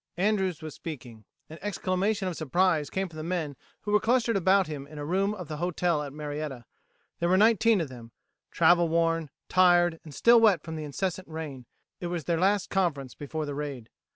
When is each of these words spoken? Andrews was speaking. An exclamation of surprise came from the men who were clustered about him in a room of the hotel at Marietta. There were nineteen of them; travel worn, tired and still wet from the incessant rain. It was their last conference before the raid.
Andrews 0.17 0.63
was 0.63 0.73
speaking. 0.73 1.25
An 1.47 1.59
exclamation 1.61 2.27
of 2.27 2.35
surprise 2.35 2.89
came 2.89 3.07
from 3.07 3.17
the 3.17 3.23
men 3.23 3.55
who 3.81 3.91
were 3.91 3.99
clustered 3.99 4.35
about 4.35 4.65
him 4.65 4.87
in 4.87 4.97
a 4.97 5.05
room 5.05 5.35
of 5.35 5.47
the 5.47 5.57
hotel 5.57 6.01
at 6.01 6.11
Marietta. 6.11 6.65
There 7.19 7.29
were 7.29 7.37
nineteen 7.37 7.79
of 7.81 7.89
them; 7.89 8.11
travel 8.49 8.89
worn, 8.89 9.29
tired 9.47 9.99
and 10.03 10.11
still 10.11 10.41
wet 10.41 10.63
from 10.63 10.75
the 10.75 10.85
incessant 10.85 11.27
rain. 11.27 11.67
It 11.99 12.07
was 12.07 12.23
their 12.23 12.39
last 12.39 12.71
conference 12.71 13.13
before 13.13 13.45
the 13.45 13.53
raid. 13.53 13.91